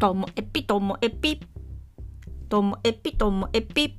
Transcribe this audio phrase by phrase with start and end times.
[0.00, 1.40] ともえぴともえぴ。
[2.48, 3.98] ともえぴともえぴ。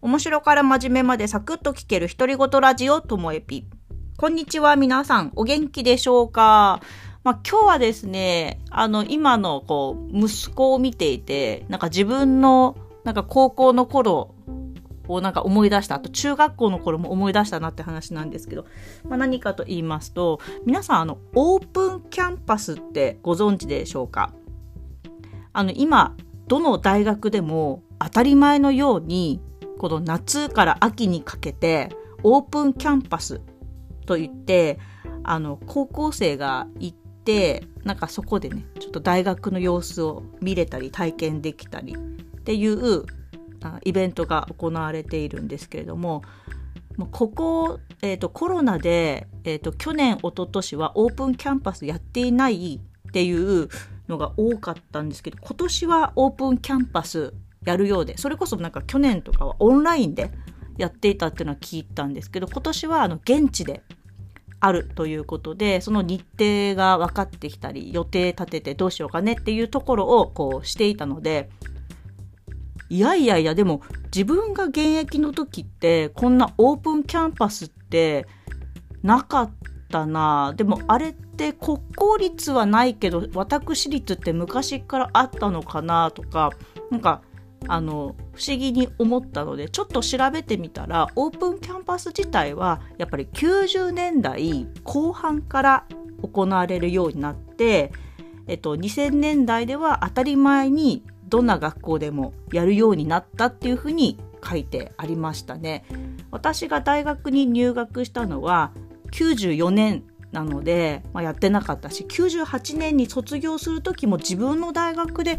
[0.00, 3.68] 面白から真面目までサクッと聞ける独り言ラジオともえぴ。
[4.16, 6.80] こんにちは皆さん、お元気でしょうか？
[7.22, 12.74] まあ、今日はですね、あの、今の、こう、息子を見ていて、なんか自分の、
[13.04, 14.34] なんか高校の頃
[15.06, 15.96] をなんか思い出した。
[15.96, 18.64] あと中学校の頃も思い出したなって話なんですけど、
[19.06, 24.32] まあ、何かと言いますと、皆さんあの、オープンキャンパスってご存知でしょうか？
[25.54, 26.14] あの、今、
[26.48, 29.40] どの大学でも当たり前のように、
[29.78, 31.88] この夏から秋にかけて、
[32.22, 33.40] オープンキャンパス
[34.04, 34.78] といって、
[35.22, 43.04] あの、高校生が行って、なんかそこでね、ちょっと大学の様子を見れたり体験できたりっていう
[43.84, 46.22] イベントが行われているんですけれども、
[47.10, 53.32] ここ、えーと、コロナで、えーと、去年一昨年はオープンキャンパスやっていないってい
[53.62, 53.68] う
[54.08, 60.30] のが多かったんですけど今年はオープンキャンパスやるようでそれこそなんか去年とかはオンラインで
[60.76, 63.82] やっていたっていうのは聞いたんですけど今年はあの現地で
[64.60, 71.50] あるということでその日程が分かってきたり予定立ててどうしようかねっていうところをこうしていたので
[72.88, 78.26] いやいやいやでも自分が現役の時ってこんなオープンキャンパスって
[79.02, 79.50] なかっ
[79.90, 80.54] たな。
[80.56, 86.50] でもあれって国公立はないけど私立って昔からあったのかなとか
[86.90, 87.22] なんか
[87.66, 95.86] あの不思議に思ったのでちょっと調べてみたらオープンキャンパス自体はやっぱり90年代後半から
[96.22, 97.92] 行われるようになって、
[98.46, 105.84] えっと、2000年代では当たり前にどんな学校でもやるようになったっていうふうに書いてありましたね。
[106.30, 108.72] 私が大学に入学したのは
[109.12, 115.38] 94年なので、まあ、やってなかったし98年に卒業する時も自分の大学で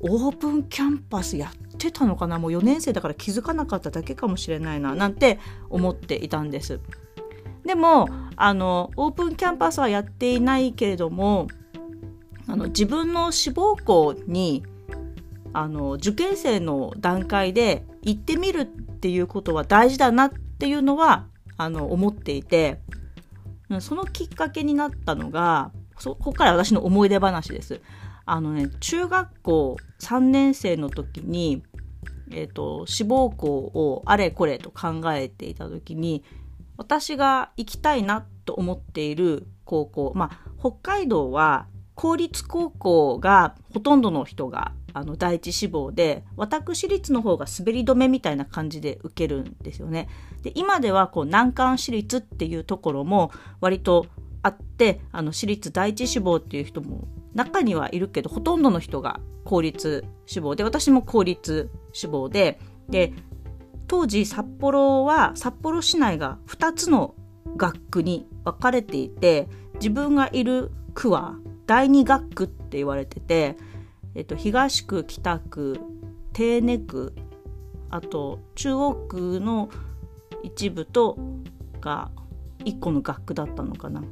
[0.00, 5.38] オープンキャンパスやってたのかなもう4年生だから気づかなかっただけかもしれないななんて
[5.70, 6.80] 思っていたんです。
[7.64, 11.46] でもあのオープンキャンパスはやっていないけれども
[12.48, 14.64] あの自分の志望校に
[15.52, 22.80] あの受験生の段階で行ってみるっていうことは大事だなっていうのはあの思っていて
[23.80, 27.80] そのきっかけになったのがそこから私の思い出話です。
[28.24, 31.62] あのね中学校3年生の時に、
[32.30, 36.22] えーと、志望校をあれこれと考えていた時に
[36.76, 50.08] 私が行きたいなと思っている高校まあ北海道は公立高校がほとんどの人があの第一志望で私立の方が滑り止めみたいな感じで受けるんですよね。
[50.42, 54.06] で今ではこう難関私立っていうところも割と
[54.42, 63.12] あってあの私立第一志望っていう人も中にはいるけどほとんどの人が公立志望で私も公立志望でで
[63.86, 67.14] 当時札幌は札幌市内が2つの
[67.56, 73.56] 学区に分かれていて自分がいる区は第二学区って言われてて
[74.18, 75.80] えっと、東区北区
[76.32, 77.14] 手根区
[77.88, 79.70] あと中央区の
[80.42, 81.16] 一部と
[81.80, 82.10] が
[82.64, 84.02] 1個の学区だったのかな。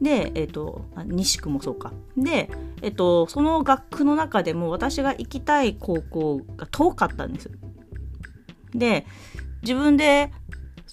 [0.00, 1.92] で、えっと、西区もそうか。
[2.16, 7.50] で、えっと、その学区の中でも私が行きたい高校が遠かったんです。
[8.74, 9.04] で、
[9.60, 10.32] 自分で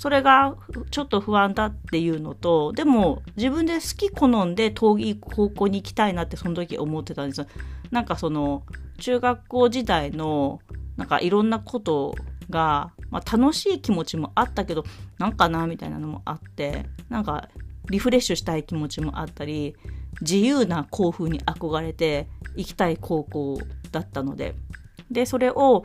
[0.02, 0.56] それが
[0.90, 7.46] ちょっと不安だっていうのとでも自分で好き好んで遠い高校に行きたいなってその時思ってたんです
[7.92, 8.64] なんかその
[8.98, 10.60] 中学校時代の
[10.98, 12.16] なんかいろんなこと
[12.50, 14.86] が、まあ、楽しい気持ちもあったけど
[15.20, 17.50] なんかなみたいなのもあってなんか
[17.92, 19.76] リフレッシュしたい気持ちもあったり
[20.22, 23.60] 自由な校風に憧れて行きたい高校
[23.92, 24.56] だったので。
[25.12, 25.84] でそれを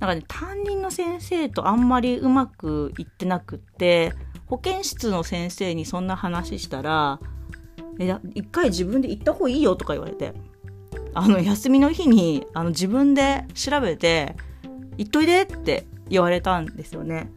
[0.00, 4.12] なんかね担任の先生とあんまりうまくいってなくって
[4.46, 7.18] 保健室の先生にそんな話したら
[7.98, 10.34] 「え一回自分で行った方がいいよ」とか言われて
[11.14, 14.36] あの休みの日にあの自分で調べて
[14.98, 17.32] 「行っといで」って言われたんですよね。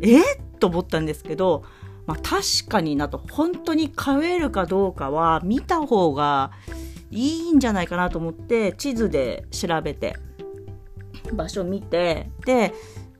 [0.00, 0.20] え？
[0.58, 1.64] と思ったんですけど、
[2.06, 3.18] まあ、確かになと。
[3.30, 6.52] 本当に通えるかどうかは見た方が
[7.10, 10.16] いいんじゃないかなと思って地図で調べて。
[11.34, 12.72] 場所見てで、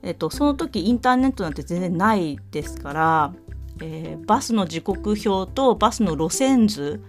[0.02, 3.34] えっと、その時インターネットなんて全然ないですから、
[3.80, 7.02] えー、バスの時刻表とバスの路線図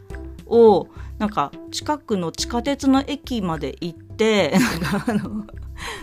[0.45, 0.87] を
[1.17, 5.45] なんか近くの地下鉄の駅まで行ってなんかあの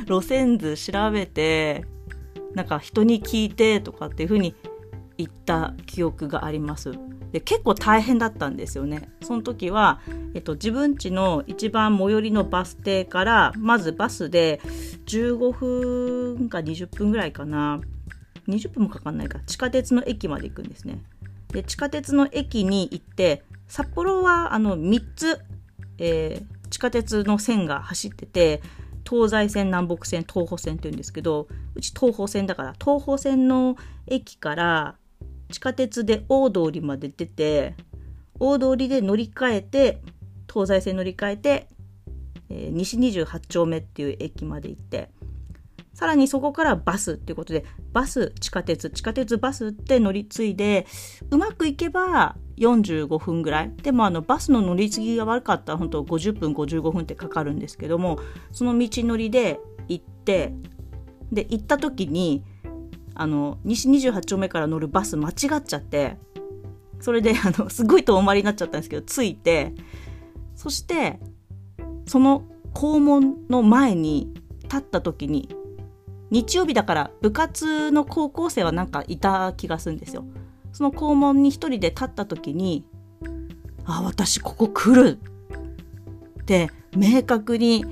[0.06, 1.84] 路線図調べて
[2.54, 4.54] なんか人に聞いてとかっていう風に
[5.18, 6.92] 行った記憶があります。
[7.32, 9.10] で結構大変だったんですよね。
[9.22, 10.00] その時は、
[10.34, 14.60] えっと、自分家の一番最寄りのバス停からまずバスで
[15.06, 15.52] 15
[16.36, 17.80] 分か20分ぐらいかな。
[18.48, 19.40] 20分もかかんないか。
[19.40, 21.02] 地下鉄の駅まで行くんですね。
[21.48, 25.40] で地下鉄の駅に行って札幌はあの3つ、
[25.98, 28.62] えー、地下鉄の線が走ってて
[29.08, 33.76] 東西線南北線東北線って言うんですけどうち東北線だから東北線の
[34.06, 34.96] 駅から
[35.50, 37.74] 地下鉄で大通りまで出て
[38.38, 40.00] 大通りで乗り換えて
[40.52, 41.68] 東西線乗り換えて、
[42.50, 45.10] えー、西28丁目っていう駅まで行って
[45.98, 50.86] さらにそこからバスっていうことでバス地下鉄地下鉄バスって乗り継いで
[51.30, 53.72] うまくいけば45分ぐらい。
[53.82, 58.20] でもあのバスの乗り継ぎが悪かったら本当50分55分ってかかるんですけども
[58.52, 59.58] その道のりで
[59.88, 60.52] 行って
[61.32, 62.44] で行った時に
[63.18, 66.16] あの西28丁目から乗るバス間違っちゃって
[67.00, 69.74] それであの すごい遠回りになっちゃったんですけど着いて
[70.54, 71.18] そして
[72.06, 74.32] その校門の前に
[74.62, 75.48] 立った時に
[76.30, 80.24] 日曜日だから部活の高校生はなんかいた気がするんですよ。
[80.72, 82.84] その校門に一人で立った時に
[83.84, 85.18] あ私ここ来る
[86.42, 87.84] って明確に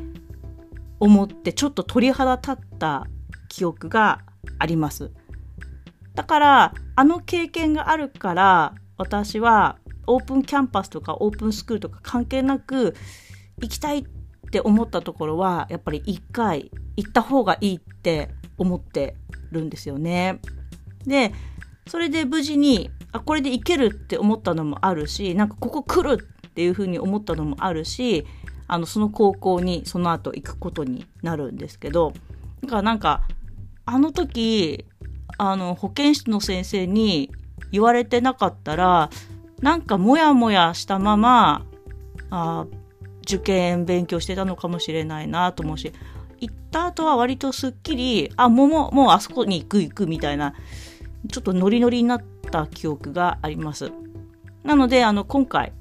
[1.01, 3.07] 思ってちょっと鳥肌立った
[3.49, 4.21] 記憶が
[4.59, 5.11] あります。
[6.15, 12.95] だからあの経験があるから私はオープンキャンパスとかオープンスクールとか関係なく
[13.61, 14.05] 行きたいっ
[14.51, 19.17] て思ったところはやっぱり一回行った方がいいって思って
[19.51, 20.41] るんですよね。
[21.05, 21.33] で
[21.87, 28.27] それで無事にあこれで行けるって思ったのもあるしなんかここ来るっていうふうに思ったのもあるし
[28.67, 32.13] あのその高校にその後行くことになるんですけど
[32.63, 33.23] だかなんか
[33.87, 34.85] あの時
[35.39, 37.31] あの保健室の先生に
[37.73, 39.11] 言われてなかったら
[39.61, 41.65] なんかモヤモヤしたまま
[42.31, 42.67] あ
[43.23, 45.93] 受験勉強してたのかもしれないなと思うし
[46.41, 50.55] 行った後は割とすっきりあもうもうもうあそこに行く行くみたいな
[51.29, 53.91] ちょっとノリノリになった記憶があります。
[54.63, 55.73] なのであの今回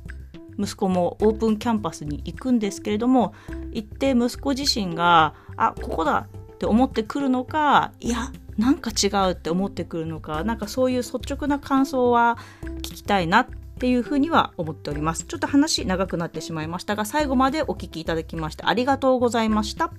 [0.57, 3.33] 息子もオープンキャンパスに行くんですけれども
[3.71, 12.37] 行って息子自身があここだって思ってくるのかいやなんか違うって思ってくるのかなんかそういう率直な感想は
[12.77, 13.47] 聞きたいなっ
[13.77, 15.25] ていうふうには思っております。
[15.25, 19.91] ちょっと話長くなってしまいましたが最後までお聞きいただきましてありがとうございました。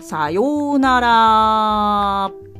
[0.00, 2.51] さようなら。